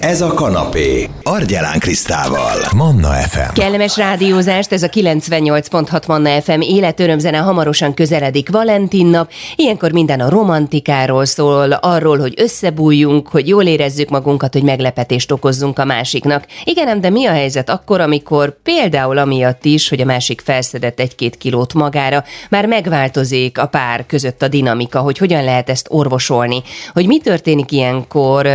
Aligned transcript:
Ez 0.00 0.20
a 0.20 0.34
kanapé. 0.34 1.08
Argyelán 1.22 1.78
Krisztával. 1.78 2.56
Manna 2.76 3.08
FM. 3.08 3.52
Kellemes 3.52 3.96
rádiózást, 3.96 4.72
ez 4.72 4.82
a 4.82 4.88
98.6 4.88 6.06
Manna 6.06 6.40
FM 6.40 6.60
életörömzene 6.60 7.38
hamarosan 7.38 7.94
közeledik 7.94 8.50
Valentin 8.50 9.06
nap. 9.06 9.30
Ilyenkor 9.56 9.92
minden 9.92 10.20
a 10.20 10.28
romantikáról 10.28 11.24
szól, 11.24 11.72
arról, 11.72 12.18
hogy 12.18 12.34
összebújjunk, 12.36 13.28
hogy 13.28 13.48
jól 13.48 13.64
érezzük 13.64 14.08
magunkat, 14.08 14.52
hogy 14.52 14.62
meglepetést 14.62 15.32
okozzunk 15.32 15.78
a 15.78 15.84
másiknak. 15.84 16.44
Igen, 16.64 17.00
de 17.00 17.10
mi 17.10 17.26
a 17.26 17.32
helyzet 17.32 17.70
akkor, 17.70 18.00
amikor 18.00 18.62
például 18.62 19.18
amiatt 19.18 19.64
is, 19.64 19.88
hogy 19.88 20.00
a 20.00 20.04
másik 20.04 20.40
felszedett 20.40 21.00
egy-két 21.00 21.36
kilót 21.36 21.74
magára, 21.74 22.24
már 22.50 22.66
megváltozik 22.66 23.58
a 23.58 23.66
pár 23.66 24.06
között 24.06 24.42
a 24.42 24.48
dinamika, 24.48 25.00
hogy 25.00 25.18
hogyan 25.18 25.44
lehet 25.44 25.70
ezt 25.70 25.86
orvosolni, 25.90 26.62
hogy 26.92 27.06
mi 27.06 27.18
történik 27.18 27.72
ilyenkor 27.72 28.48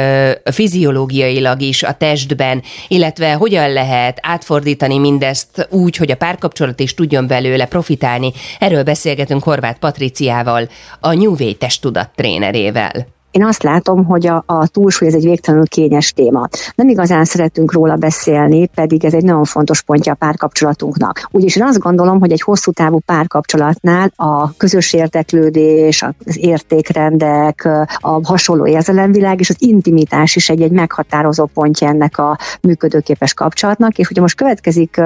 fiziológiai 0.43 1.33
fizikailag 1.35 1.61
is 1.61 1.83
a 1.83 1.93
testben, 1.93 2.63
illetve 2.87 3.33
hogyan 3.33 3.73
lehet 3.73 4.17
átfordítani 4.21 4.97
mindezt 4.97 5.67
úgy, 5.69 5.95
hogy 5.95 6.11
a 6.11 6.15
párkapcsolat 6.15 6.79
is 6.79 6.93
tudjon 6.93 7.27
belőle 7.27 7.65
profitálni. 7.65 8.31
Erről 8.59 8.83
beszélgetünk 8.83 9.43
Horváth 9.43 9.79
Patriciával, 9.79 10.69
a 10.99 11.13
New 11.13 11.35
Way 11.39 11.53
testtudat 11.53 12.09
trénerével. 12.15 13.14
Én 13.35 13.45
azt 13.45 13.63
látom, 13.63 14.05
hogy 14.05 14.27
a, 14.27 14.43
a 14.45 14.67
túlsúly 14.67 15.07
ez 15.07 15.13
egy 15.13 15.23
végtelenül 15.23 15.67
kényes 15.67 16.11
téma. 16.11 16.47
Nem 16.75 16.87
igazán 16.87 17.25
szeretünk 17.25 17.73
róla 17.73 17.95
beszélni, 17.95 18.67
pedig 18.67 19.05
ez 19.05 19.13
egy 19.13 19.23
nagyon 19.23 19.43
fontos 19.43 19.81
pontja 19.81 20.11
a 20.11 20.15
párkapcsolatunknak. 20.15 21.27
Úgyis 21.31 21.55
én 21.55 21.63
azt 21.63 21.79
gondolom, 21.79 22.19
hogy 22.19 22.31
egy 22.31 22.41
hosszú 22.41 22.71
távú 22.71 22.99
párkapcsolatnál 23.05 24.11
a 24.15 24.55
közös 24.55 24.93
érteklődés, 24.93 26.01
az 26.01 26.37
értékrendek, 26.37 27.69
a 27.99 28.19
hasonló 28.23 28.67
érzelemvilág 28.67 29.39
és 29.39 29.49
az 29.49 29.55
intimitás 29.59 30.35
is 30.35 30.49
egy-egy 30.49 30.71
meghatározó 30.71 31.45
pontja 31.45 31.87
ennek 31.87 32.17
a 32.17 32.37
működőképes 32.61 33.33
kapcsolatnak. 33.33 33.97
És 33.97 34.09
ugye 34.09 34.21
most 34.21 34.35
következik 34.35 35.01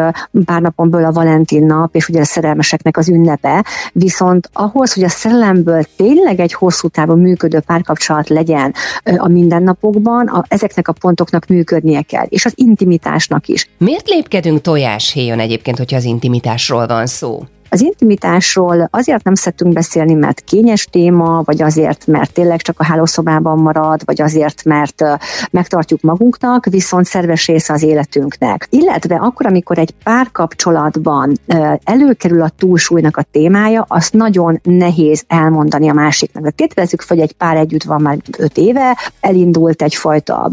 pár 0.46 0.62
napon 0.62 0.94
a 0.94 1.12
Valentin 1.12 1.66
nap, 1.66 1.96
és 1.96 2.10
ugye 2.10 2.20
a 2.20 2.26
szerelmeseknek 2.26 2.98
az 2.98 3.10
ünnepe, 3.10 3.66
viszont 3.94 4.50
ahhoz, 4.54 4.94
hogy 4.94 5.04
a 5.04 5.10
szerelemből 5.10 5.84
tényleg 5.96 6.40
egy 6.40 6.54
hosszú 6.54 6.88
távú 6.88 7.16
működő 7.16 7.60
párkapcsolat 7.60 8.18
kapcsolat 8.20 8.30
legyen 8.30 8.74
a 9.18 9.28
mindennapokban, 9.28 10.28
a, 10.28 10.46
ezeknek 10.48 10.88
a 10.88 10.94
pontoknak 10.94 11.46
működnie 11.46 12.02
kell, 12.02 12.26
és 12.30 12.46
az 12.46 12.54
intimitásnak 12.56 13.48
is. 13.48 13.70
Miért 13.78 14.08
lépkedünk 14.08 14.62
tojáshéjon 14.62 15.40
egyébként, 15.40 15.78
hogyha 15.78 15.98
az 15.98 16.04
intimitásról 16.04 16.88
van 16.88 17.06
szó? 17.06 17.44
Az 17.70 17.82
intimitásról 17.82 18.88
azért 18.92 19.24
nem 19.24 19.36
szedtünk 19.36 19.74
beszélni, 19.74 20.14
mert 20.14 20.40
kényes 20.40 20.86
téma, 20.86 21.42
vagy 21.46 21.62
azért, 21.62 22.08
mert 22.08 22.34
tényleg 22.34 22.62
csak 22.62 22.80
a 22.80 22.84
hálószobában 22.84 23.58
marad, 23.58 24.02
vagy 24.06 24.22
azért, 24.22 24.64
mert 24.64 25.04
megtartjuk 25.52 26.02
magunknak, 26.02 26.66
viszont 26.66 27.06
szerves 27.06 27.48
része 27.48 27.74
az 27.74 27.84
életünknek. 27.84 28.68
Illetve 28.70 29.16
akkor, 29.16 29.46
amikor 29.46 29.78
egy 29.78 29.94
párkapcsolatban 30.04 31.34
előkerül 31.84 32.42
a 32.42 32.50
túlsúlynak 32.58 33.18
a 33.18 33.26
témája, 33.32 33.86
azt 33.88 34.14
nagyon 34.14 34.60
nehéz 34.64 35.24
elmondani 35.28 35.90
a 35.90 35.94
másiknak. 35.94 36.56
Tételezzük 36.56 37.04
hogy 37.08 37.20
egy 37.20 37.34
pár 37.34 37.58
együtt 37.58 37.84
van 37.84 38.02
már 38.02 38.18
öt 38.38 38.58
éve, 38.58 38.98
elindult 39.20 39.82
egyfajta 39.82 40.52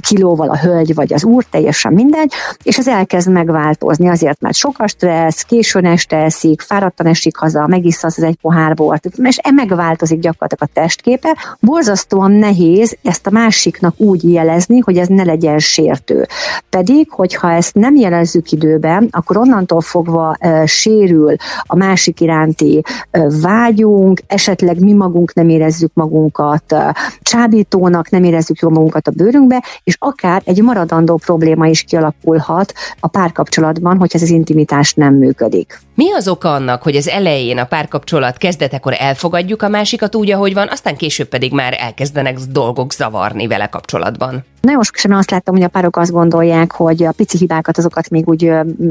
kilóval 0.00 0.48
a 0.48 0.58
hölgy 0.58 0.94
vagy 0.94 1.12
az 1.12 1.24
úr, 1.24 1.44
teljesen 1.44 1.92
mindegy, 1.92 2.32
és 2.62 2.78
ez 2.78 2.88
elkezd 2.88 3.30
megváltozni 3.30 4.08
azért, 4.08 4.40
mert 4.40 4.54
sok 4.54 4.74
a 4.78 4.86
stressz, 4.86 5.42
későn 5.42 5.84
este 5.84 6.27
eszik, 6.28 6.60
fáradtan 6.60 7.06
esik 7.06 7.36
haza, 7.36 7.66
megissza 7.66 8.06
az 8.06 8.22
egy 8.22 8.36
pohár 8.40 8.74
bort, 8.74 9.06
és 9.22 9.38
e 9.42 9.50
megváltozik 9.50 10.18
gyakorlatilag 10.18 10.70
a 10.74 10.80
testképe. 10.80 11.36
Borzasztóan 11.60 12.30
nehéz 12.30 12.96
ezt 13.02 13.26
a 13.26 13.30
másiknak 13.30 13.94
úgy 13.96 14.32
jelezni, 14.32 14.78
hogy 14.78 14.96
ez 14.96 15.08
ne 15.08 15.24
legyen 15.24 15.58
sértő. 15.58 16.26
Pedig, 16.70 17.10
hogyha 17.10 17.52
ezt 17.52 17.74
nem 17.74 17.96
jelezzük 17.96 18.52
időben, 18.52 19.08
akkor 19.10 19.36
onnantól 19.36 19.80
fogva 19.80 20.36
e, 20.38 20.66
sérül 20.66 21.34
a 21.62 21.76
másik 21.76 22.20
iránti 22.20 22.82
e, 23.10 23.26
vágyunk, 23.40 24.20
esetleg 24.26 24.80
mi 24.80 24.92
magunk 24.92 25.34
nem 25.34 25.48
érezzük 25.48 25.90
magunkat 25.94 26.72
e, 26.72 26.96
csábítónak, 27.22 28.10
nem 28.10 28.24
érezzük 28.24 28.58
jól 28.58 28.72
magunkat 28.72 29.08
a 29.08 29.10
bőrünkbe, 29.10 29.64
és 29.84 29.96
akár 29.98 30.42
egy 30.44 30.62
maradandó 30.62 31.16
probléma 31.16 31.66
is 31.66 31.82
kialakulhat 31.82 32.72
a 33.00 33.06
párkapcsolatban, 33.06 33.98
hogy 33.98 34.10
ez 34.12 34.22
az 34.22 34.30
intimitás 34.30 34.94
nem 34.94 35.14
működik. 35.14 35.80
Mi 35.94 36.12
az 36.18 36.28
oka 36.28 36.54
annak, 36.54 36.82
hogy 36.82 36.96
az 36.96 37.08
elején 37.08 37.58
a 37.58 37.64
párkapcsolat 37.64 38.36
kezdetekor 38.36 38.94
elfogadjuk 38.98 39.62
a 39.62 39.68
másikat 39.68 40.14
úgy, 40.14 40.30
ahogy 40.30 40.54
van, 40.54 40.68
aztán 40.68 40.96
később 40.96 41.28
pedig 41.28 41.52
már 41.52 41.76
elkezdenek 41.78 42.38
dolgok 42.38 42.92
zavarni 42.92 43.46
vele 43.46 43.66
kapcsolatban? 43.66 44.44
Nagyon 44.60 44.82
sokszor 44.82 45.12
azt 45.12 45.30
láttam, 45.30 45.54
hogy 45.54 45.62
a 45.62 45.68
párok 45.68 45.96
azt 45.96 46.10
gondolják, 46.10 46.72
hogy 46.72 47.04
a 47.04 47.12
pici 47.12 47.36
hibákat 47.36 47.78
azokat 47.78 48.10
még 48.10 48.28
úgy 48.28 48.44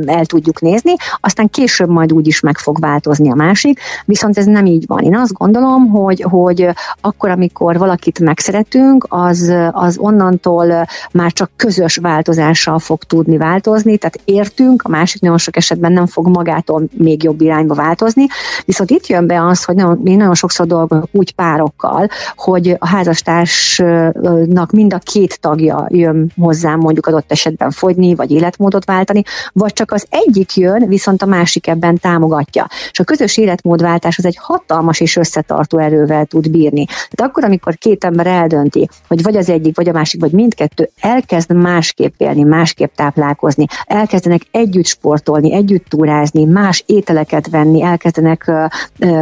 el 0.05 0.25
tudjuk 0.25 0.61
nézni, 0.61 0.93
aztán 1.19 1.49
később 1.49 1.89
majd 1.89 2.13
úgy 2.13 2.27
is 2.27 2.39
meg 2.39 2.57
fog 2.57 2.79
változni 2.79 3.31
a 3.31 3.35
másik, 3.35 3.79
viszont 4.05 4.37
ez 4.37 4.45
nem 4.45 4.65
így 4.65 4.87
van. 4.87 5.03
Én 5.03 5.15
azt 5.15 5.33
gondolom, 5.33 5.89
hogy, 5.89 6.25
hogy 6.29 6.67
akkor, 7.01 7.29
amikor 7.29 7.77
valakit 7.77 8.19
megszeretünk, 8.19 9.05
az, 9.09 9.53
az 9.71 9.97
onnantól 9.97 10.85
már 11.11 11.31
csak 11.31 11.49
közös 11.55 11.95
változással 11.95 12.79
fog 12.79 13.03
tudni 13.03 13.37
változni, 13.37 13.97
tehát 13.97 14.19
értünk, 14.25 14.81
a 14.85 14.89
másik 14.89 15.21
nagyon 15.21 15.37
sok 15.37 15.55
esetben 15.55 15.91
nem 15.91 16.05
fog 16.05 16.27
magától 16.27 16.83
még 16.97 17.23
jobb 17.23 17.41
irányba 17.41 17.73
változni, 17.73 18.25
viszont 18.65 18.89
itt 18.89 19.07
jön 19.07 19.27
be 19.27 19.45
az, 19.45 19.63
hogy 19.63 19.75
nagyon, 19.75 20.01
én 20.05 20.17
nagyon 20.17 20.35
sokszor 20.35 20.67
dolgozok 20.67 21.09
úgy 21.11 21.33
párokkal, 21.33 22.07
hogy 22.35 22.75
a 22.79 22.87
házastársnak 22.87 24.71
mind 24.71 24.93
a 24.93 24.97
két 24.97 25.39
tagja 25.39 25.56
tagja 25.57 25.87
jön 25.89 26.31
hozzám 26.37 26.79
mondjuk 26.79 27.05
adott 27.07 27.31
esetben 27.31 27.71
fogyni, 27.71 28.15
vagy 28.15 28.31
életmódot 28.31 28.85
váltani, 28.85 29.23
vagy 29.53 29.73
csak 29.73 29.91
az 29.91 30.05
egyik 30.09 30.55
jön, 30.55 30.87
viszont 30.87 31.21
a 31.21 31.25
másik 31.25 31.67
ebben 31.67 31.97
támogatja. 31.97 32.67
És 32.91 32.99
a 32.99 33.03
közös 33.03 33.37
életmódváltás 33.37 34.17
az 34.17 34.25
egy 34.25 34.37
hatalmas 34.39 34.99
és 34.99 35.15
összetartó 35.15 35.77
erővel 35.77 36.25
tud 36.25 36.51
bírni. 36.51 36.85
Tehát 36.85 37.31
akkor, 37.31 37.43
amikor 37.43 37.75
két 37.75 38.03
ember 38.03 38.27
eldönti, 38.27 38.89
hogy 39.07 39.23
vagy 39.23 39.37
az 39.37 39.49
egyik, 39.49 39.75
vagy 39.75 39.89
a 39.89 39.91
másik, 39.91 40.21
vagy 40.21 40.31
mindkettő 40.31 40.89
elkezd 41.01 41.55
másképp 41.55 42.13
élni, 42.17 42.43
másképp 42.43 42.95
táplálkozni, 42.95 43.65
elkezdenek 43.85 44.41
együtt 44.51 44.85
sportolni, 44.85 45.53
együtt 45.53 45.85
túrázni, 45.85 46.43
más 46.43 46.83
ételeket 46.85 47.49
venni, 47.49 47.83
elkezdenek 47.83 48.51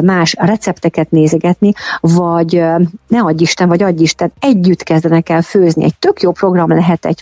más 0.02 0.36
recepteket 0.40 1.12
nézegetni, 1.12 1.72
vagy 2.00 2.64
ne 3.08 3.20
adj 3.20 3.42
Isten, 3.42 3.68
vagy 3.68 3.84
adj 3.84 4.02
Isten, 4.02 4.32
együtt 4.40 4.84
kezdenek 4.84 5.30
el 5.30 5.42
főzni. 5.42 5.84
Egy 5.84 5.96
tök 6.00 6.22
jó 6.26 6.32
program 6.32 6.70
lehet 6.70 7.06
egy 7.06 7.22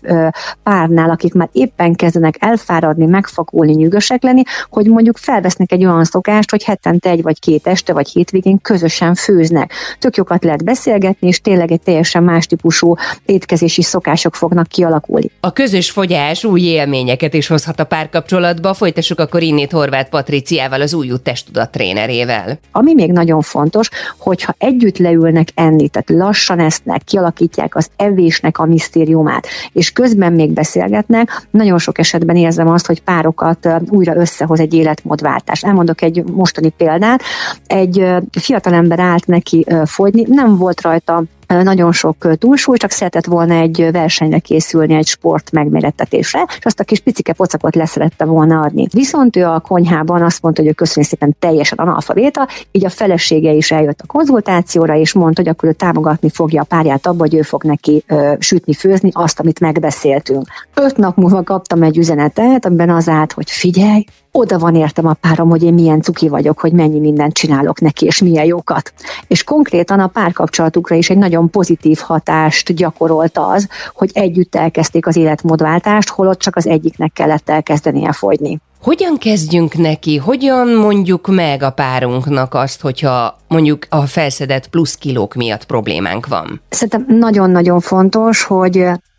párnál, 0.64 1.10
akik 1.10 1.34
már 1.34 1.50
éppen 1.52 1.96
kezdenek 1.96 2.36
elfáradni, 2.40 3.06
megfakulni, 3.06 3.74
nyűgösek 3.74 4.24
lenni, 4.24 4.42
hogy 4.70 4.86
mondjuk 4.86 5.18
felvesznek 5.18 5.72
egy 5.72 5.86
olyan 5.86 6.04
szokást, 6.04 6.50
hogy 6.50 6.64
hetente 6.64 7.10
egy 7.10 7.22
vagy 7.22 7.40
két 7.40 7.68
este 7.68 7.94
vagy 7.94 8.10
hétvégén 8.10 8.62
közösen 8.62 9.16
főznek. 9.16 9.72
Tök 10.00 10.16
jókat 10.16 10.44
lehet 10.44 10.64
beszélgetni, 10.64 11.28
és 11.28 11.42
tényleg 11.42 11.72
egy 11.72 11.82
teljesen 11.82 12.24
más 12.24 12.46
típusú 12.46 12.96
étkezési 13.26 13.82
szokások 13.82 14.36
fognak 14.36 14.68
kialakulni. 14.68 15.32
A 15.40 15.54
közös 15.54 15.92
fogyás 15.92 16.44
új 16.44 16.62
élményeket 16.62 17.34
is 17.34 17.48
hozhat 17.48 17.80
a 17.80 17.84
párkapcsolatba. 17.84 18.74
Folytassuk 18.74 19.20
akkor 19.20 19.42
innét 19.42 19.72
Horváth 19.72 20.10
Patriciával, 20.10 20.82
az 20.82 20.94
új 20.94 21.12
testtudat 21.24 21.72
trénerével. 21.72 22.60
Ami 22.72 22.94
még 22.94 23.12
nagyon 23.12 23.42
fontos, 23.42 23.90
hogyha 24.18 24.56
együtt 24.58 24.98
leülnek 24.98 25.48
enni, 25.56 25.90
tehát 25.90 26.10
lassan 26.10 26.60
esznek, 26.60 27.04
kialakítják 27.04 27.76
az 27.76 27.90
evésnek 27.96 28.58
a 28.58 28.66
misztériumát, 28.94 29.48
és 29.72 29.92
közben 29.92 30.34
még 30.34 30.52
beszélgetnek, 30.52 31.48
nagyon 31.52 31.78
sok 31.78 31.98
esetben 31.98 32.36
érzem 32.36 32.68
azt, 32.68 32.86
hogy 32.86 33.02
párokat 33.02 33.70
újra 33.90 34.16
összehoz 34.16 34.60
egy 34.60 34.74
életmódváltás. 34.74 35.64
Elmondok 35.64 36.02
egy 36.02 36.24
mostani 36.24 36.70
példát. 36.70 37.22
Egy 37.68 38.06
fiatalember 38.40 39.00
állt 39.00 39.28
neki 39.28 39.66
fogyni, 39.86 40.26
nem 40.28 40.58
volt 40.58 40.82
rajta 40.82 41.24
nagyon 41.62 41.92
sok 41.92 42.38
túlsúly, 42.38 42.78
csak 42.78 42.92
szeretett 42.92 43.26
volna 43.26 43.54
egy 43.54 43.90
versenyre 43.92 44.40
készülni, 44.40 44.94
egy 44.94 45.08
sport 45.08 45.52
megmérettetésre, 45.52 46.46
és 46.58 46.66
azt 46.66 46.80
a 46.80 46.84
kis 46.84 47.00
picike 47.00 47.34
pocakot 47.34 47.76
leszerette 47.76 48.26
volna 48.26 48.60
adni. 48.60 48.88
Viszont 48.94 49.36
ő 49.36 49.46
a 49.46 49.60
konyhában 49.60 50.22
azt 50.22 50.42
mondta, 50.42 50.62
hogy 50.62 50.70
ő 50.70 50.74
köszönjük 50.74 51.12
szépen 51.12 51.36
teljesen 51.40 51.78
analfabéta, 51.78 52.48
így 52.72 52.86
a 52.86 52.90
felesége 52.90 53.52
is 53.52 53.72
eljött 53.72 54.02
a 54.02 54.08
konzultációra, 54.08 54.96
és 54.96 55.14
mondta, 55.14 55.42
hogy 55.42 55.50
akkor 55.52 55.70
ő 55.70 55.74
támogatni 55.74 56.30
fogja 56.30 56.62
a 56.62 56.66
párját 56.66 57.08
abba, 57.08 57.20
hogy 57.20 57.36
ő 57.36 57.42
fog 57.42 57.64
neki 57.64 58.04
ö, 58.08 58.34
sütni, 58.40 58.74
főzni 58.74 59.10
azt, 59.14 59.40
amit 59.40 59.60
megbeszéltünk. 59.60 60.48
Öt 60.74 60.98
nap 60.98 61.18
múlva 61.18 61.44
kaptam 61.44 61.84
egy 61.84 61.98
üzenetet, 61.98 62.66
amiben 62.66 62.90
az 62.90 63.10
állt, 63.10 63.32
hogy 63.32 63.52
figyelj, 63.52 64.04
oda 64.36 64.60
van 64.60 64.76
értem 64.76 65.08
a 65.08 65.14
párom, 65.14 65.50
hogy 65.50 65.64
én 65.64 65.74
milyen 65.74 66.02
cuki 66.02 66.30
vagyok, 66.30 66.60
hogy 66.60 66.72
mennyi 66.72 67.00
mindent 67.00 67.34
csinálok 67.34 67.80
neki, 67.80 68.06
és 68.06 68.22
milyen 68.22 68.46
jókat. 68.46 68.94
És 69.28 69.44
konkrétan 69.44 70.00
a 70.00 70.08
párkapcsolatukra 70.08 70.96
is 70.96 71.10
egy 71.10 71.18
nagyon 71.18 71.50
pozitív 71.50 71.98
hatást 71.98 72.74
gyakorolt 72.74 73.38
az, 73.38 73.68
hogy 73.94 74.10
együtt 74.14 74.56
elkezdték 74.56 75.08
az 75.08 75.16
életmódváltást, 75.16 76.10
holott 76.10 76.40
csak 76.40 76.56
az 76.56 76.68
egyiknek 76.68 77.14
kellett 77.14 77.50
elkezdenie 77.50 78.12
fogyni. 78.12 78.60
Hogyan 78.84 79.18
kezdjünk 79.18 79.78
neki, 79.78 80.18
hogyan 80.18 80.68
mondjuk 80.68 81.28
meg 81.28 81.64
a 81.64 81.70
párunknak 81.70 82.54
azt, 82.54 82.82
hogyha 82.82 83.40
mondjuk 83.48 83.86
a 83.90 84.06
felszedett 84.06 84.68
plusz 84.68 84.96
kilók 84.96 85.34
miatt 85.34 85.66
problémánk 85.66 86.28
van? 86.28 86.62
Szerintem 86.70 87.18
nagyon-nagyon 87.18 87.80
fontos, 87.80 88.44
hogy 88.44 88.78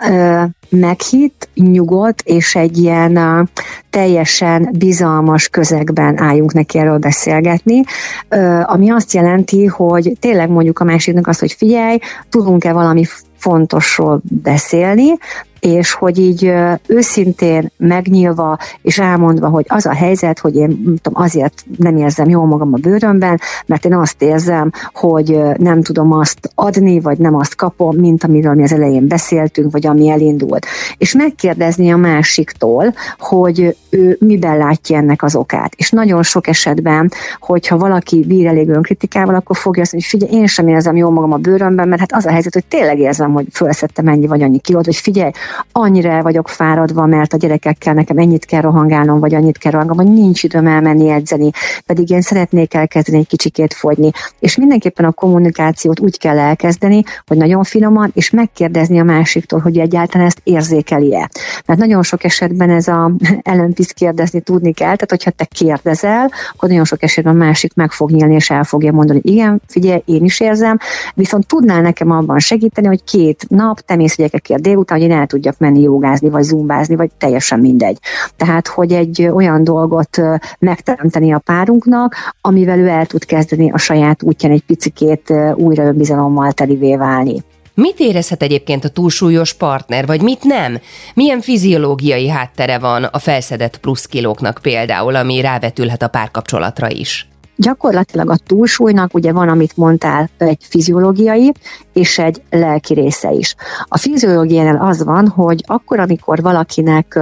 ö, 0.09 0.43
meghitt, 0.69 1.49
nyugodt 1.55 2.21
és 2.25 2.55
egy 2.55 2.79
ilyen 2.79 3.17
ö, 3.17 3.43
teljesen 3.91 4.69
bizalmas 4.79 5.49
közegben 5.49 6.21
álljunk 6.21 6.53
neki 6.53 6.79
erről 6.79 6.99
beszélgetni, 6.99 7.83
ö, 8.29 8.61
ami 8.65 8.91
azt 8.91 9.13
jelenti, 9.13 9.67
hogy 9.67 10.13
tényleg 10.21 10.49
mondjuk 10.49 10.79
a 10.79 10.85
másiknak 10.85 11.27
azt, 11.27 11.41
hogy 11.41 11.53
figyelj, 11.53 11.99
tudunk-e 12.29 12.73
valami 12.73 13.05
fontosról 13.37 14.21
beszélni, 14.43 15.19
és 15.65 15.93
hogy 15.93 16.19
így 16.19 16.53
őszintén 16.87 17.71
megnyílva 17.77 18.59
és 18.83 18.99
elmondva, 18.99 19.49
hogy 19.49 19.65
az 19.69 19.87
a 19.87 19.93
helyzet, 19.93 20.39
hogy 20.39 20.57
én 20.57 20.99
tudom, 21.03 21.23
azért 21.23 21.65
nem 21.79 21.97
érzem 21.97 22.29
jól 22.29 22.47
magam 22.47 22.73
a 22.73 22.77
bőrömben, 22.77 23.41
mert 23.67 23.85
én 23.85 23.95
azt 23.95 24.23
érzem, 24.23 24.71
hogy 24.93 25.39
nem 25.57 25.83
tudom 25.83 26.13
azt 26.13 26.51
adni, 26.55 27.01
vagy 27.01 27.19
nem 27.19 27.35
azt 27.35 27.55
kapom, 27.55 27.97
mint 27.97 28.25
amiről 28.25 28.55
mi 28.55 28.63
az 28.63 28.73
elején 28.73 29.07
beszéltünk, 29.07 29.73
vagy 29.73 29.87
ami 29.87 30.11
elindult. 30.11 30.67
És 30.99 31.15
megkérdezni 31.15 31.93
a 31.93 31.97
másiktól, 31.97 32.95
hogy 33.19 33.77
ő 33.91 34.17
miben 34.21 34.57
látja 34.57 34.97
ennek 34.97 35.23
az 35.23 35.37
okát. 35.37 35.75
És 35.77 35.91
nagyon 35.91 36.23
sok 36.23 36.47
esetben, 36.47 37.11
hogyha 37.41 37.79
valaki 37.79 38.25
bír 38.27 38.47
elég 38.47 38.69
önkritikával, 38.69 39.35
akkor 39.35 39.57
fogja 39.57 39.83
azt 39.83 39.93
mondani, 39.93 40.13
hogy 40.13 40.21
figyelj, 40.21 40.41
én 40.43 40.47
sem 40.47 40.69
érzem 40.69 40.97
jól 40.97 41.11
magam 41.11 41.33
a 41.33 41.37
bőrömben, 41.37 41.89
mert 41.89 42.01
hát 42.01 42.13
az 42.13 42.27
a 42.27 42.31
helyzet, 42.31 42.55
hogy 42.55 42.65
tényleg 42.65 42.99
érzem, 42.99 43.33
hogy 43.33 43.47
felszettem 43.51 44.09
ennyi 44.09 44.27
vagy 44.27 44.43
annyi 44.43 44.59
kilót, 44.59 44.87
vagy 44.87 44.97
figyelj, 44.97 45.31
annyira 45.73 46.11
el 46.11 46.23
vagyok 46.23 46.49
fáradva, 46.49 47.07
mert 47.07 47.33
a 47.33 47.37
gyerekekkel 47.37 47.95
nekem 47.95 48.19
ennyit 48.19 48.45
kell 48.45 48.61
rohangálnom, 48.61 49.21
vagy 49.21 49.35
annyit 49.35 49.59
kell 49.59 49.73
rohangálnom, 49.73 50.07
vagy 50.07 50.15
nincs 50.23 50.43
időm 50.43 50.67
elmenni 50.67 51.11
edzeni, 51.11 51.51
pedig 51.87 52.11
én 52.11 52.21
szeretnék 52.21 52.75
elkezdeni 52.75 53.19
egy 53.19 53.27
kicsikét 53.27 53.75
fogyni. 53.75 54.11
És 54.39 54.57
mindenképpen 54.57 55.05
a 55.05 55.13
kommunikációt 55.13 56.01
úgy 56.01 56.19
kell 56.19 56.39
elkezdeni, 56.39 57.03
hogy 57.27 57.37
nagyon 57.37 57.65
finoman, 57.65 58.11
és 58.15 58.31
megkérdezni 58.31 58.99
a 58.99 59.05
másiktól, 59.05 59.61
hogy 59.61 59.79
egyáltalán 59.79 60.27
ezt 60.27 60.41
érzékeli-e. 60.43 61.31
Mert 61.67 61.81
nagyon 61.81 62.03
sok 62.03 62.25
esetben 62.25 62.71
ez 62.71 62.89
a 62.89 63.11
ellenpisz 63.43 63.91
kérdezni 63.91 64.41
tudni 64.41 64.73
kell, 64.73 64.95
tehát 64.95 65.11
hogyha 65.11 65.31
te 65.31 65.45
kérdezel, 65.45 66.31
akkor 66.53 66.69
nagyon 66.69 66.85
sok 66.85 67.03
esetben 67.03 67.35
a 67.35 67.45
másik 67.45 67.75
meg 67.75 67.91
fog 67.91 68.11
nyílni, 68.11 68.35
és 68.35 68.51
el 68.51 68.65
fogja 68.65 68.93
mondani, 68.93 69.21
hogy 69.23 69.31
igen, 69.31 69.63
figyelj, 69.67 70.03
én 70.05 70.25
is 70.25 70.41
érzem, 70.41 70.79
viszont 71.15 71.47
tudnál 71.47 71.81
nekem 71.81 72.11
abban 72.11 72.39
segíteni, 72.39 72.87
hogy 72.87 73.05
két 73.05 73.45
nap 73.49 73.81
te 73.81 73.97
mész 73.97 74.17
délután, 74.57 74.99
hogy 74.99 75.09
én 75.09 75.17
el 75.17 75.27
tudjak 75.45 75.59
menni 75.59 75.81
jogázni, 75.81 76.29
vagy 76.29 76.43
zumbázni, 76.43 76.97
vagy 76.97 77.11
teljesen 77.19 77.61
mindegy. 77.61 77.99
Tehát, 78.37 78.69
hogy 78.69 78.93
egy 78.93 79.29
olyan 79.35 79.65
dolgot 79.65 80.21
megteremteni 80.59 81.33
a 81.33 81.39
párunknak, 81.39 82.15
amivel 82.41 82.79
ő 82.79 82.89
el 82.89 83.07
tud 83.07 83.25
kezdeni 83.25 83.71
a 83.71 83.79
saját 83.79 84.23
útján 84.23 84.53
egy 84.53 84.63
picikét 84.67 85.33
újra 85.55 85.85
önbizalommal 85.85 86.53
telivé 86.53 86.97
válni. 86.97 87.43
Mit 87.75 88.01
érezhet 88.01 88.43
egyébként 88.43 88.85
a 88.85 88.89
túlsúlyos 88.89 89.55
partner, 89.55 90.07
vagy 90.07 90.23
mit 90.23 90.43
nem? 90.43 90.79
Milyen 91.15 91.41
fiziológiai 91.41 92.29
háttere 92.29 92.79
van 92.79 93.05
a 93.05 93.19
felszedett 93.19 93.77
plusz 93.77 94.07
kilóknak 94.07 94.59
például, 94.63 95.15
ami 95.15 95.41
rávetülhet 95.41 96.03
a 96.03 96.09
párkapcsolatra 96.09 96.91
is? 96.91 97.29
Gyakorlatilag 97.57 98.31
a 98.31 98.37
túlsúlynak 98.37 99.15
ugye 99.15 99.33
van, 99.33 99.49
amit 99.49 99.77
mondtál, 99.77 100.31
egy 100.39 100.65
fiziológiai 100.69 101.53
és 101.93 102.19
egy 102.19 102.43
lelki 102.51 102.95
része 102.95 103.31
is. 103.31 103.55
A 103.85 103.99
fiziológiánál 103.99 104.89
az 104.89 105.05
van, 105.05 105.29
hogy 105.29 105.65
akkor, 105.67 105.99
amikor 105.99 106.43
valakinek 106.43 107.19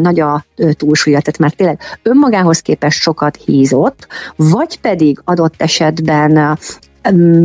nagy 0.00 0.20
a 0.20 0.44
túlsúlya, 0.72 1.20
tehát 1.20 1.38
már 1.38 1.52
tényleg 1.52 1.80
önmagához 2.02 2.60
képest 2.60 3.00
sokat 3.00 3.36
hízott, 3.44 4.06
vagy 4.36 4.80
pedig 4.80 5.20
adott 5.24 5.54
esetben 5.56 6.58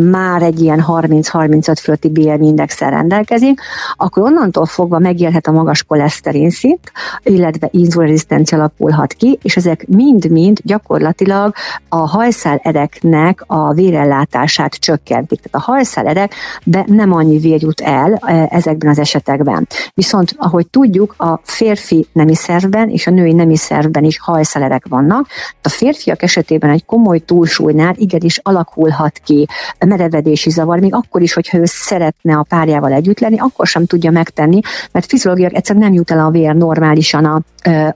már 0.09 0.41
egy 0.41 0.61
ilyen 0.61 0.83
30-35 0.87 1.75
fölötti 1.81 2.09
BMI 2.09 2.47
indexel 2.47 2.89
rendelkezik, 2.89 3.59
akkor 3.95 4.23
onnantól 4.23 4.65
fogva 4.65 4.99
megélhet 4.99 5.47
a 5.47 5.51
magas 5.51 5.83
koleszterin 5.83 6.49
szint, 6.49 6.91
illetve 7.23 7.67
inzulinrezisztencia 7.71 8.57
alakulhat 8.57 9.13
ki, 9.13 9.39
és 9.41 9.55
ezek 9.55 9.87
mind-mind 9.87 10.59
gyakorlatilag 10.63 11.53
a 11.89 11.95
hajszálereknek 11.95 13.43
a 13.47 13.73
vérellátását 13.73 14.73
csökkentik. 14.73 15.41
Tehát 15.41 15.67
a 15.67 15.71
hajszálerekbe 15.71 16.83
nem 16.85 17.13
annyi 17.13 17.37
vér 17.37 17.61
jut 17.61 17.81
el 17.81 18.19
e, 18.21 18.47
ezekben 18.49 18.89
az 18.89 18.99
esetekben. 18.99 19.67
Viszont, 19.93 20.35
ahogy 20.37 20.67
tudjuk, 20.67 21.15
a 21.17 21.39
férfi 21.43 22.07
nemi 22.13 22.35
szervben 22.35 22.89
és 22.89 23.07
a 23.07 23.11
női 23.11 23.33
nemi 23.33 23.55
szervben 23.57 24.03
is 24.03 24.19
hajszálerek 24.19 24.85
vannak. 24.89 25.27
A 25.61 25.69
férfiak 25.69 26.21
esetében 26.23 26.69
egy 26.69 26.85
komoly 26.85 27.19
túlsúlynál 27.19 27.93
igenis 27.97 28.39
alakulhat 28.43 29.17
ki 29.23 29.42
merevedési 29.85 30.49
zavar, 30.49 30.79
még 30.79 30.93
akkor 30.93 31.21
is, 31.21 31.33
hogyha 31.33 31.57
ő 31.57 31.65
szeretne 31.65 32.35
a 32.35 32.45
párjával 32.49 32.91
együtt 32.91 33.19
lenni, 33.19 33.39
akkor 33.39 33.67
sem 33.67 33.85
tudja 33.85 34.11
megtenni, 34.11 34.59
mert 34.91 35.05
fiziológiak 35.05 35.55
egyszerűen 35.55 35.83
nem 35.83 35.93
jut 35.93 36.11
el 36.11 36.25
a 36.25 36.29
vér 36.29 36.55
normálisan 36.55 37.25
a, 37.25 37.41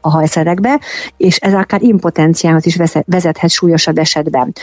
a 0.02 0.10
hajszerekbe, 0.10 0.80
és 1.18 1.38
ez 1.38 1.54
akár 1.54 1.82
impotenciához 1.82 2.66
is 2.66 2.78
vezethet 3.06 3.50
súlyosabb 3.50 3.98
esetben. 3.98 4.54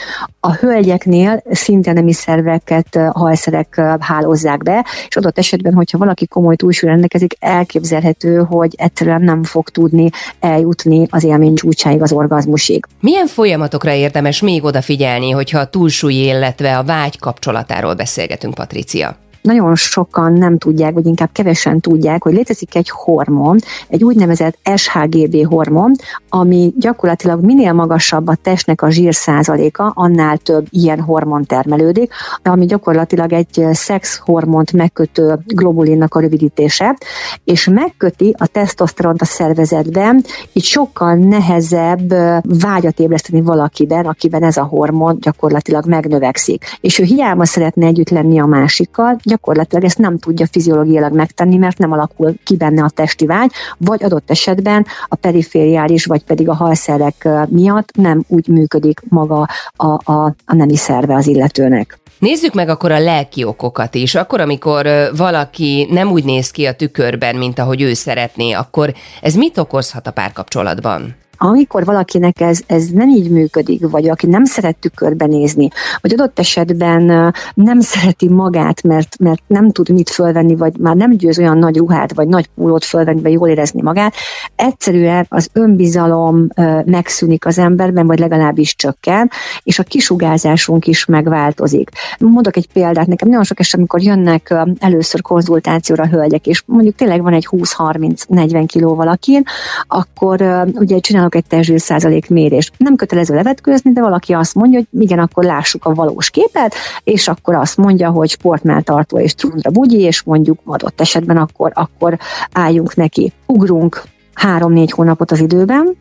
A 0.41 0.53
hölgyeknél 0.53 1.43
szinte 1.51 1.93
nemi 1.93 2.13
szerveket 2.13 2.99
hajszerek 3.13 3.81
hálózzák 4.01 4.63
be, 4.63 4.87
és 5.09 5.17
adott 5.17 5.39
esetben, 5.39 5.75
hogyha 5.75 5.99
valaki 5.99 6.27
komoly 6.27 6.57
túlsúly 6.57 6.91
rendelkezik, 6.91 7.37
elképzelhető, 7.39 8.37
hogy 8.37 8.75
egyszerűen 8.77 9.23
nem 9.23 9.43
fog 9.43 9.69
tudni 9.69 10.11
eljutni 10.41 11.07
az 11.11 11.25
élmény 11.25 11.55
csúcsáig, 11.55 12.03
az 12.03 12.13
orgazmusig. 12.13 12.85
Milyen 13.01 13.27
folyamatokra 13.27 13.93
érdemes 13.93 14.41
még 14.41 14.65
odafigyelni, 14.65 15.31
hogyha 15.31 15.59
a 15.59 15.67
túlsúly, 15.67 16.15
illetve 16.15 16.79
a 16.79 16.85
vágy 16.85 17.19
kapcsolatáról 17.19 17.95
beszélgetünk, 17.95 18.55
Patricia 18.55 19.23
nagyon 19.45 19.75
sokan 19.75 20.33
nem 20.33 20.59
tudják, 20.59 20.95
vagy 20.95 21.07
inkább 21.07 21.29
kevesen 21.33 21.81
tudják, 21.81 22.23
hogy 22.23 22.33
létezik 22.33 22.75
egy 22.75 22.91
hormon, 22.91 23.59
egy 23.89 24.05
úgynevezett 24.05 24.59
SHGB 24.75 25.47
hormon, 25.47 25.93
ami 26.29 26.73
gyakorlatilag 26.77 27.45
minél 27.45 27.73
magasabb 27.73 28.29
a 28.29 28.35
testnek 28.35 28.83
a 28.83 28.91
zsírszázaléka, 28.91 29.93
annál 29.95 30.37
több 30.37 30.67
ilyen 30.71 31.01
hormon 31.01 31.45
termelődik, 31.45 32.13
ami 32.43 32.67
gyakorlatilag 32.67 33.33
egy 33.33 33.67
szexhormont 33.73 34.73
megkötő 34.73 35.39
globulinnak 35.47 36.15
a 36.15 36.21
rövidítése, 36.21 36.97
és 37.45 37.69
megköti 37.73 38.35
a 38.39 38.47
tesztoszteront 38.47 39.21
a 39.21 39.25
szervezetben, 39.25 40.25
így 40.53 40.65
sokkal 40.65 41.15
nehezebb 41.15 42.15
vágyat 42.43 42.99
ébreszteni 42.99 43.41
valakiben, 43.43 44.07
akiben 44.07 44.43
ez 44.43 44.57
a 44.57 44.63
hormon 44.63 45.19
gyakorlatilag 45.21 45.87
megnövekszik. 45.87 46.65
És 46.81 46.99
ő 46.99 47.05
hiába 47.05 47.45
szeretne 47.45 47.87
együtt 47.87 48.11
lenni 48.11 48.39
a 48.39 48.47
másikkal, 48.47 49.17
gyakorlatilag 49.35 49.85
ezt 49.85 49.99
nem 49.99 50.19
tudja 50.19 50.47
fiziológiailag 50.47 51.13
megtenni, 51.13 51.57
mert 51.57 51.79
nem 51.79 51.93
alakul 51.93 52.35
ki 52.45 52.57
benne 52.57 52.83
a 52.83 52.91
testi 52.91 53.27
vágy, 53.27 53.51
vagy 53.79 54.05
adott 54.05 54.31
esetben 54.31 54.87
a 55.09 55.15
perifériális, 55.15 56.05
vagy 56.05 56.25
pedig 56.25 56.49
a 56.49 56.55
halszerek 56.55 57.29
miatt 57.49 57.97
nem 57.97 58.25
úgy 58.29 58.49
működik 58.49 59.01
maga 59.09 59.49
a, 59.77 60.13
a, 60.13 60.35
a 60.45 60.55
nemi 60.55 60.77
szerve 60.77 61.15
az 61.15 61.27
illetőnek. 61.27 61.99
Nézzük 62.19 62.55
meg 62.55 62.69
akkor 62.69 62.93
a 62.93 62.99
lelki 62.99 63.45
okokat 63.45 63.95
is. 63.95 64.15
Akkor, 64.15 64.41
amikor 64.41 64.89
valaki 65.17 65.87
nem 65.91 66.11
úgy 66.11 66.25
néz 66.25 66.51
ki 66.51 66.67
a 66.67 66.75
tükörben, 66.75 67.37
mint 67.37 67.59
ahogy 67.59 67.83
ő 67.83 67.93
szeretné, 67.93 68.53
akkor 68.53 68.95
ez 69.21 69.35
mit 69.35 69.59
okozhat 69.59 70.07
a 70.07 70.11
párkapcsolatban? 70.11 71.15
Amikor 71.37 71.85
valakinek 71.85 72.41
ez, 72.41 72.61
ez 72.67 72.87
nem 72.87 73.09
így 73.09 73.31
működik, 73.31 73.89
vagy 73.91 74.09
aki 74.09 74.27
nem 74.27 74.45
szeret 74.45 74.77
tükörbe 74.77 75.27
nézni, 75.27 75.69
vagy 76.01 76.13
adott 76.13 76.39
esetben 76.39 77.33
nem 77.55 77.81
szereti 77.81 78.29
magát, 78.29 78.83
mert, 78.83 79.19
mert 79.19 79.43
nem 79.47 79.71
tud 79.71 79.89
mit 79.89 80.11
fölvenni, 80.11 80.57
vagy 80.57 80.77
már 80.79 80.97
nem 80.97 81.17
győz 81.17 81.39
olyan 81.39 81.59
nagy 81.59 81.77
ruhát, 81.77 82.15
vagy 82.15 82.29
nagy 82.29 82.49
pólót 82.55 82.85
fölvenni, 82.85 83.21
vagy 83.21 83.33
jól 83.33 83.49
érezni 83.49 83.83
magát, 83.83 84.15
egyszerűen 84.57 85.27
az 85.29 85.49
önbizalom 85.53 86.47
megszűnik 86.85 87.47
az 87.47 87.59
emberben, 87.59 88.07
vagy 88.07 88.19
legalábbis 88.19 88.77
csökken, 88.77 89.31
és 89.63 89.79
a 89.79 89.83
kisugázásunk 89.83 90.87
is 90.87 91.05
megváltozik. 91.05 91.91
Mondok 92.19 92.57
egy 92.57 92.69
példát, 92.73 93.07
nekem 93.07 93.29
nagyon 93.29 93.45
sok 93.45 93.61
eset, 93.61 93.79
amikor 93.79 94.03
jönnek 94.03 94.55
először 94.79 95.23
konzultációra 95.23 96.07
hölgyek, 96.07 96.47
és 96.47 96.63
mondjuk 96.67 96.95
tényleg 96.95 97.23
van 97.23 97.33
egy 97.33 97.49
20-30-40 97.51 98.65
kiló 98.67 98.95
valakin, 98.95 99.43
akkor 99.87 100.65
ugye 100.75 100.99
csinálok 100.99 101.24
csinálok 101.25 101.35
egy 101.35 101.47
testzsír 101.47 101.81
százalék 101.81 102.29
mérést. 102.29 102.73
Nem 102.77 102.97
kötelező 102.97 103.35
levetkőzni, 103.35 103.93
de 103.93 104.01
valaki 104.01 104.33
azt 104.33 104.55
mondja, 104.55 104.79
hogy 104.79 105.03
igen, 105.03 105.19
akkor 105.19 105.45
lássuk 105.45 105.85
a 105.85 105.95
valós 105.95 106.31
képet, 106.31 106.75
és 107.05 107.29
akkor 107.29 107.55
azt 107.55 107.77
mondja, 107.77 108.11
hogy 108.11 108.29
sportmelltartó 108.29 109.19
és 109.19 109.35
trundra 109.35 109.71
bugyi, 109.71 110.01
és 110.01 110.23
mondjuk 110.23 110.59
adott 110.65 111.01
esetben 111.01 111.37
akkor, 111.37 111.71
akkor 111.75 112.19
álljunk 112.53 112.95
neki. 112.95 113.33
Ugrunk 113.47 114.03
három-négy 114.35 114.91
hónapot 114.91 115.31
az 115.31 115.41
időben, 115.41 115.97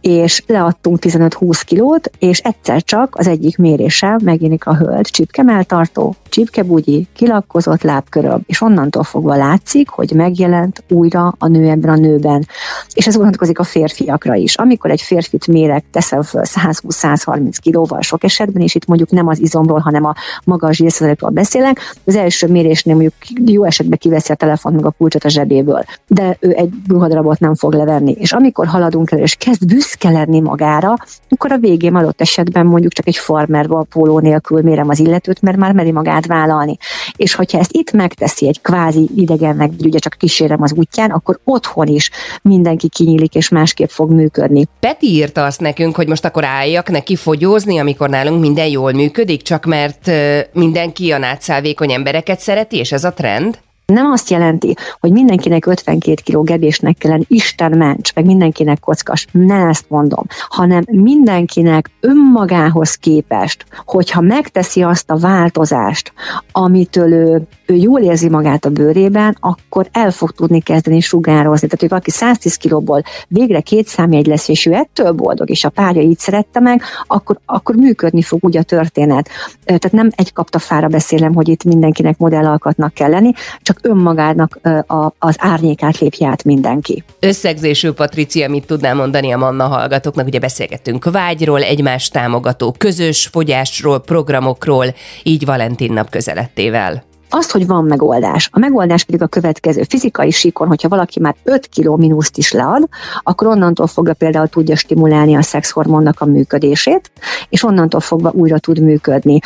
és 0.00 0.42
leadtunk 0.46 0.98
15-20 1.00 1.60
kilót, 1.66 2.10
és 2.18 2.38
egyszer 2.38 2.82
csak 2.82 3.14
az 3.16 3.26
egyik 3.26 3.56
méréssel 3.56 4.18
megjelenik 4.24 4.66
a 4.66 4.76
hölgy 4.76 5.06
csipkemeltartó, 5.06 6.14
csipkebugyi, 6.28 7.06
kilakkozott 7.14 7.82
lábköröm, 7.82 8.40
és 8.46 8.60
onnantól 8.60 9.02
fogva 9.02 9.36
látszik, 9.36 9.88
hogy 9.88 10.12
megjelent 10.14 10.84
újra 10.88 11.34
a 11.38 11.46
nő 11.46 11.68
ebben 11.68 11.90
a 11.90 11.96
nőben. 11.96 12.46
És 12.94 13.06
ez 13.06 13.16
vonatkozik 13.16 13.58
a 13.58 13.64
férfiakra 13.64 14.34
is. 14.34 14.54
Amikor 14.54 14.90
egy 14.90 15.00
férfit 15.00 15.46
mérek, 15.46 15.84
teszem 15.90 16.22
föl 16.22 16.42
120-130 16.44 17.56
kilóval 17.60 18.00
sok 18.00 18.24
esetben, 18.24 18.62
és 18.62 18.74
itt 18.74 18.86
mondjuk 18.86 19.10
nem 19.10 19.28
az 19.28 19.40
izomról, 19.40 19.78
hanem 19.78 20.04
a 20.04 20.14
magas 20.44 20.76
zsírszerekről 20.76 21.30
beszélek, 21.30 21.94
az 22.04 22.16
első 22.16 22.46
mérésnél 22.46 22.94
mondjuk 22.94 23.14
jó 23.50 23.64
esetben 23.64 23.98
kiveszi 23.98 24.32
a 24.32 24.34
telefon 24.34 24.72
meg 24.72 24.86
a 24.86 24.90
kulcsot 24.90 25.24
a 25.24 25.28
zsebéből, 25.28 25.84
de 26.06 26.36
ő 26.40 26.52
egy 26.52 26.70
ruhadarabot 26.88 27.40
nem 27.40 27.54
fog 27.54 27.67
levenni. 27.74 28.12
És 28.18 28.32
amikor 28.32 28.66
haladunk 28.66 29.10
el, 29.10 29.18
és 29.18 29.34
kezd 29.34 29.66
büszke 29.66 30.10
lenni 30.10 30.40
magára, 30.40 30.96
akkor 31.28 31.52
a 31.52 31.58
végén 31.58 31.94
adott 31.94 32.20
esetben 32.20 32.66
mondjuk 32.66 32.92
csak 32.92 33.06
egy 33.06 33.16
farmerba 33.16 33.86
póló 33.90 34.18
nélkül 34.18 34.62
mérem 34.62 34.88
az 34.88 34.98
illetőt, 34.98 35.42
mert 35.42 35.56
már 35.56 35.72
meri 35.72 35.92
magát 35.92 36.26
vállalni. 36.26 36.76
És 37.16 37.34
hogyha 37.34 37.58
ezt 37.58 37.72
itt 37.72 37.92
megteszi 37.92 38.48
egy 38.48 38.60
kvázi 38.60 39.08
idegennek, 39.16 39.70
ugye 39.84 39.98
csak 39.98 40.14
kísérem 40.18 40.62
az 40.62 40.72
útján, 40.72 41.10
akkor 41.10 41.38
otthon 41.44 41.86
is 41.86 42.10
mindenki 42.42 42.88
kinyílik 42.88 43.34
és 43.34 43.48
másképp 43.48 43.88
fog 43.88 44.10
működni. 44.10 44.64
Peti 44.80 45.06
írta 45.06 45.44
azt 45.44 45.60
nekünk, 45.60 45.96
hogy 45.96 46.08
most 46.08 46.24
akkor 46.24 46.44
álljak 46.44 46.90
neki 46.90 47.16
fogyózni, 47.16 47.78
amikor 47.78 48.08
nálunk 48.08 48.40
minden 48.40 48.68
jól 48.68 48.92
működik, 48.92 49.42
csak 49.42 49.64
mert 49.64 50.10
mindenki 50.52 51.10
a 51.10 51.18
nátszálvékony 51.18 51.92
embereket 51.92 52.40
szereti, 52.40 52.76
és 52.76 52.92
ez 52.92 53.04
a 53.04 53.12
trend? 53.12 53.58
Nem 53.92 54.10
azt 54.10 54.30
jelenti, 54.30 54.74
hogy 55.00 55.12
mindenkinek 55.12 55.66
52 55.66 56.14
kg 56.24 56.44
gebésnek 56.44 56.96
kellene, 56.98 57.22
Isten 57.26 57.76
ments, 57.76 58.14
meg 58.14 58.24
mindenkinek 58.24 58.80
kockas, 58.80 59.26
nem 59.30 59.68
ezt 59.68 59.84
mondom, 59.88 60.24
hanem 60.48 60.82
mindenkinek 60.90 61.90
önmagához 62.00 62.94
képest, 62.94 63.64
hogyha 63.86 64.20
megteszi 64.20 64.82
azt 64.82 65.10
a 65.10 65.16
változást, 65.16 66.12
amitől 66.52 67.12
ő, 67.12 67.42
ő 67.66 67.74
jól 67.74 68.00
érzi 68.00 68.28
magát 68.28 68.64
a 68.64 68.70
bőrében, 68.70 69.36
akkor 69.40 69.88
el 69.92 70.10
fog 70.10 70.30
tudni 70.30 70.60
kezdeni 70.60 71.00
sugározni. 71.00 71.66
Tehát, 71.66 71.80
hogy 71.80 71.88
valaki 71.88 72.10
110 72.10 72.54
kilóból 72.54 73.02
végre 73.28 73.60
két 73.60 73.86
számjegy 73.86 74.26
lesz, 74.26 74.48
és 74.48 74.66
ő 74.66 74.72
ettől 74.72 75.12
boldog, 75.12 75.50
és 75.50 75.64
a 75.64 75.68
párja 75.68 76.02
így 76.02 76.18
szerette 76.18 76.60
meg, 76.60 76.82
akkor, 77.06 77.38
akkor 77.46 77.74
működni 77.74 78.22
fog 78.22 78.44
úgy 78.44 78.56
a 78.56 78.62
történet. 78.62 79.28
Tehát 79.64 79.92
nem 79.92 80.10
egy 80.16 80.32
kaptafára 80.32 80.88
beszélem, 80.88 81.34
hogy 81.34 81.48
itt 81.48 81.64
mindenkinek 81.64 82.18
modellalkatnak 82.18 82.94
kell 82.94 83.10
lenni, 83.10 83.32
csak 83.62 83.76
önmagának 83.82 84.58
az 85.18 85.36
árnyékát 85.38 85.98
lépje 85.98 86.28
át 86.28 86.44
mindenki. 86.44 87.04
Összegzésül, 87.20 87.94
Patricia, 87.94 88.48
mit 88.48 88.66
tudnál 88.66 88.94
mondani 88.94 89.32
a 89.32 89.38
Manna 89.38 89.66
hallgatóknak? 89.66 90.26
Ugye 90.26 90.38
beszélgettünk 90.38 91.04
vágyról, 91.10 91.62
egymás 91.62 92.08
támogató 92.08 92.74
közös 92.78 93.26
fogyásról, 93.26 94.00
programokról, 94.00 94.86
így 95.22 95.44
Valentin 95.44 95.92
nap 95.92 96.10
közelettével. 96.10 97.07
Azt, 97.30 97.50
hogy 97.50 97.66
van 97.66 97.84
megoldás. 97.84 98.48
A 98.52 98.58
megoldás 98.58 99.04
pedig 99.04 99.22
a 99.22 99.26
következő. 99.26 99.82
Fizikai 99.88 100.30
síkon, 100.30 100.68
hogyha 100.68 100.88
valaki 100.88 101.20
már 101.20 101.34
5 101.44 101.68
kg 101.76 101.98
mínuszt 101.98 102.36
is 102.36 102.52
lead, 102.52 102.88
akkor 103.22 103.46
onnantól 103.46 103.86
fogva 103.86 104.14
például 104.14 104.48
tudja 104.48 104.76
stimulálni 104.76 105.36
a 105.36 105.42
szexhormonnak 105.42 106.20
a 106.20 106.24
működését, 106.24 107.10
és 107.48 107.62
onnantól 107.62 108.00
fogva 108.00 108.30
újra 108.34 108.58
tud 108.58 108.80
működni 108.80 109.38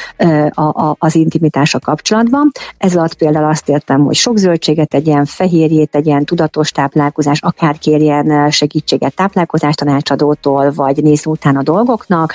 a, 0.51 0.63
a, 0.63 0.97
az 0.99 1.15
intimitása 1.15 1.79
kapcsolatban. 1.79 2.51
Ez 2.79 2.97
alatt 2.97 3.15
például 3.15 3.51
azt 3.51 3.69
értem, 3.69 4.05
hogy 4.05 4.15
sok 4.15 4.37
zöldséget 4.37 4.89
tegyen, 4.89 5.25
fehérjét 5.25 5.91
tegyen, 5.91 6.25
tudatos 6.25 6.71
táplálkozás, 6.71 7.41
akár 7.41 7.79
kérjen 7.79 8.51
segítséget 8.51 9.15
táplálkozás 9.15 9.75
tanácsadótól, 9.75 10.73
vagy 10.73 11.03
nézz 11.03 11.27
utána 11.27 11.63
dolgoknak, 11.63 12.35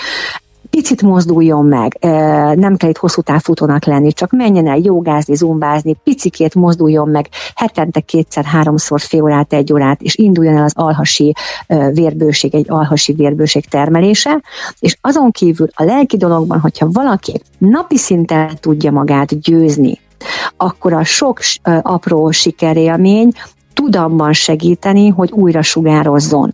picit 0.70 1.02
mozduljon 1.02 1.66
meg, 1.66 1.98
nem 2.56 2.76
kell 2.76 2.90
itt 2.90 2.98
hosszú 2.98 3.22
távfutónak 3.22 3.86
lenni, 3.86 4.12
csak 4.12 4.32
menjen 4.32 4.68
el 4.68 4.78
jogázni, 4.78 5.36
zumbázni, 5.36 5.96
picikét 6.04 6.56
mozduljon 6.56 7.10
meg, 7.10 7.28
hetente 7.56 8.00
kétszer, 8.00 8.46
háromszor, 8.46 9.00
fél 9.00 9.24
órát, 9.24 9.54
egy 9.54 9.74
órát, 9.74 10.02
és 10.02 10.16
induljon 10.16 10.58
el 10.58 10.64
az 10.64 10.74
alhasi 10.76 11.34
vérbőség, 11.92 12.56
egy 12.56 12.66
alhasi 12.70 13.14
vérbőség 13.14 13.66
termelése, 13.66 14.42
és 14.80 14.98
azon 15.02 15.32
kívül 15.32 15.68
a 15.74 15.84
lelki 15.84 16.18
dologban, 16.18 16.60
hogyha 16.60 16.88
valaki 16.92 17.42
napi 17.58 17.98
szinten 17.98 18.58
tudja 18.60 18.92
magát 18.92 19.40
győzni, 19.40 20.00
akkor 20.58 20.94
a 20.94 21.04
sok 21.04 21.40
apró 21.82 22.32
sikerélmény 22.32 23.32
tud 23.74 23.96
abban 23.96 24.34
segíteni, 24.34 25.08
hogy 25.08 25.32
újra 25.32 25.62
sugározzon 25.62 26.52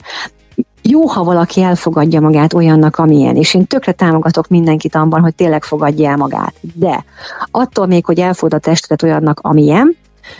jó, 0.84 1.08
ha 1.08 1.24
valaki 1.24 1.62
elfogadja 1.62 2.22
magát 2.22 2.54
olyannak, 2.54 2.98
amilyen, 2.98 3.36
és 3.36 3.54
én 3.54 3.66
tökre 3.66 3.92
támogatok 3.92 4.48
mindenkit 4.48 4.96
abban, 4.96 5.22
hogy 5.22 5.36
tényleg 5.36 5.63
fogadja 5.63 6.10
el 6.10 6.18
magát. 6.18 6.54
De 6.74 7.06
attól 7.52 7.86
még, 7.86 8.06
hogy 8.06 8.20
elfogad 8.20 8.54
a 8.54 8.60
testet 8.60 9.04
olyannak, 9.04 9.40
amilyen, 9.42 9.96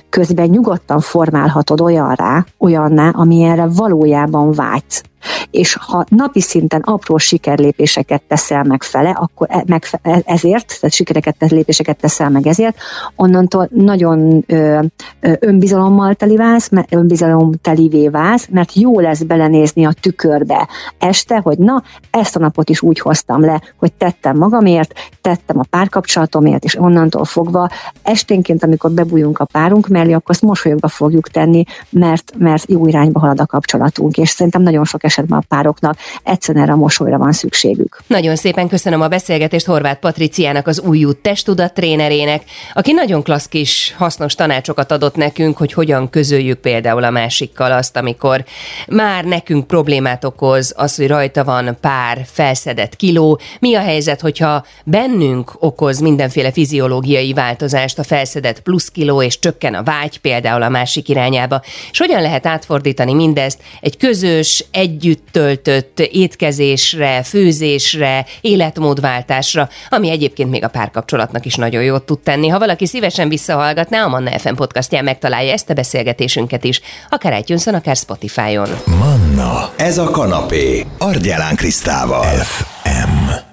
közben 0.10 0.50
nyugodtan 0.50 1.00
formálhatod 1.00 1.82
olyanrá, 1.82 2.46
olyanná, 2.58 3.10
amilyenre 3.10 3.68
valójában 3.68 4.52
vágysz 4.52 5.04
és 5.52 5.74
ha 5.74 6.06
napi 6.10 6.42
szinten 6.42 6.82
apró 6.82 7.18
sikerlépéseket 7.18 8.22
teszel 8.28 8.64
meg 8.64 8.84
fele, 8.84 9.10
akkor 9.10 9.48
e, 9.50 9.64
meg, 9.68 9.86
e, 10.02 10.22
ezért, 10.26 10.78
tehát 10.80 10.96
sikereket, 10.96 11.36
lépéseket 11.52 11.98
teszel 11.98 12.30
meg 12.30 12.48
ezért, 12.48 12.78
onnantól 13.16 13.70
nagyon 13.72 14.44
ö, 14.48 14.80
ö, 15.20 15.34
önbizalommal 15.40 16.14
teli 16.14 16.36
válsz, 16.36 16.70
önbizalom 16.90 17.52
telivé 17.62 18.08
válsz, 18.08 18.48
mert 18.52 18.74
jó 18.74 19.00
lesz 19.00 19.22
belenézni 19.22 19.86
a 19.86 19.94
tükörbe. 20.02 20.68
Este, 21.00 21.38
hogy 21.38 21.58
na, 21.58 21.84
ezt 22.12 22.36
a 22.36 22.40
napot 22.40 22.70
is 22.70 22.82
úgy 22.82 23.00
hoztam 23.00 23.42
le, 23.42 23.62
hogy 23.78 23.94
tettem 23.94 24.38
magamért, 24.38 24.94
tettem 25.22 25.60
a 25.60 25.66
párkapcsolatomért, 25.70 26.64
és 26.64 26.80
onnantól 26.80 27.26
fogva 27.26 27.70
esténként, 28.02 28.64
amikor 28.64 28.92
bebújunk 28.92 29.40
a 29.40 29.46
párunk 29.46 29.88
mellé, 29.88 30.12
akkor 30.12 30.30
azt 30.30 30.42
mosolyogva 30.42 30.88
fogjuk 30.88 31.30
tenni, 31.30 31.64
mert, 31.90 32.34
mert 32.38 32.70
jó 32.70 32.88
irányba 32.88 33.20
halad 33.20 33.40
a 33.40 33.46
kapcsolatunk, 33.46 34.18
és 34.18 34.30
szerintem 34.30 34.62
nagyon 34.62 34.86
sok 34.86 35.04
esetben 35.14 35.38
a 35.38 35.44
pároknak 35.48 35.98
egyszerűen 36.24 36.64
erre 36.64 36.74
a 36.74 36.76
mosolyra 36.76 37.18
van 37.18 37.32
szükségük. 37.32 38.02
Nagyon 38.08 38.36
szépen 38.36 38.68
köszönöm 38.68 39.02
a 39.02 39.08
beszélgetést 39.08 39.66
Horváth 39.66 40.00
Patriciának, 40.00 40.68
az 40.68 40.80
új 40.80 41.04
út 41.04 41.18
testudat 41.18 41.74
trénerének, 41.74 42.44
aki 42.74 42.92
nagyon 42.92 43.24
klassz 43.24 43.46
kis 43.46 43.94
hasznos 43.98 44.36
tanácsokat 44.36 44.92
adott 44.92 45.16
nekünk, 45.16 45.58
hogy 45.58 45.74
hogyan 45.74 46.10
közöljük 46.10 46.60
például 46.60 47.04
a 47.04 47.10
másikkal 47.10 47.72
azt, 47.72 47.98
amikor 47.98 48.44
már 48.88 49.24
nekünk 49.24 49.68
problémát 49.68 50.24
okoz 50.24 50.74
az, 50.76 50.96
hogy 50.96 51.08
rajta 51.08 51.44
van 51.44 51.78
pár 51.82 52.26
felszedett 52.26 52.96
kiló. 52.96 53.40
Mi 53.60 53.76
a 53.76 53.80
helyzet, 53.80 54.22
hogyha 54.22 54.66
bennünk 54.86 55.52
okoz 55.60 56.00
mindenféle 56.00 56.52
fiziológiai 56.52 57.34
változást 57.34 58.00
a 58.00 58.04
felszedett 58.04 58.62
plusz 58.62 58.90
kiló, 58.90 59.22
és 59.22 59.40
csökken 59.40 59.74
a 59.74 59.84
vágy 59.84 60.20
például 60.20 60.62
a 60.62 60.70
másik 60.70 61.10
irányába, 61.10 61.62
és 61.92 61.98
hogyan 61.98 62.22
lehet 62.22 62.46
átfordítani 62.46 63.14
mindezt 63.14 63.62
egy 63.82 63.98
közös, 63.98 64.66
együtt 65.04 65.28
töltött 65.32 66.00
étkezésre, 66.00 67.24
főzésre, 67.24 68.26
életmódváltásra, 68.42 69.70
ami 69.90 70.10
egyébként 70.10 70.50
még 70.50 70.64
a 70.64 70.68
párkapcsolatnak 70.68 71.46
is 71.46 71.56
nagyon 71.56 71.84
jót 71.84 72.04
tud 72.04 72.20
tenni. 72.20 72.48
Ha 72.48 72.60
valaki 72.60 72.86
szívesen 72.86 73.30
visszahallgatná, 73.30 74.04
a 74.04 74.08
Manna 74.08 74.40
FM 74.40 74.54
podcastján 74.54 75.04
megtalálja 75.04 75.52
ezt 75.52 75.70
a 75.70 75.74
beszélgetésünket 75.74 76.64
is, 76.64 76.82
akár 77.10 77.40
itunes 77.40 77.68
akár 77.68 77.96
Spotify-on. 77.96 78.70
Manna, 78.86 79.70
ez 79.76 79.98
a 79.98 80.10
kanapé, 80.10 80.86
Argyelán 80.98 81.56
Krisztával. 81.56 82.24
FM. 82.24 83.53